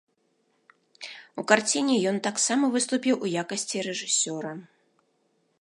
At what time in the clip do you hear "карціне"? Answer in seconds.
1.51-1.95